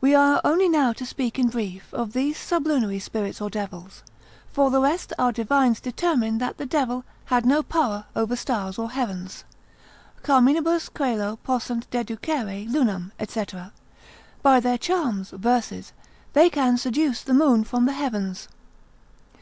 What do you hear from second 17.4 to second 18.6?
from the heavens).